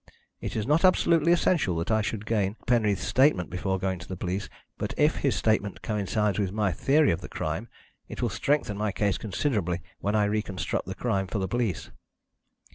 It 0.39 0.55
is 0.55 0.65
not 0.65 0.83
absolutely 0.83 1.31
essential 1.31 1.75
that 1.77 1.91
I 1.91 2.01
should 2.01 2.25
gain 2.25 2.55
Penreath's 2.65 3.03
statement 3.05 3.51
before 3.51 3.77
going 3.77 3.99
to 3.99 4.07
the 4.07 4.17
police, 4.17 4.49
but 4.79 4.95
if 4.97 5.17
his 5.17 5.35
statement 5.35 5.83
coincides 5.83 6.39
with 6.39 6.51
my 6.51 6.71
theory 6.71 7.11
of 7.11 7.21
the 7.21 7.29
crime 7.29 7.67
it 8.09 8.19
will 8.19 8.29
strengthen 8.29 8.77
my 8.77 8.91
case 8.91 9.19
considerably 9.19 9.83
when 9.99 10.15
I 10.15 10.23
reconstruct 10.25 10.87
the 10.87 10.95
crime 10.95 11.27
for 11.27 11.37
the 11.37 11.47
police." 11.47 11.91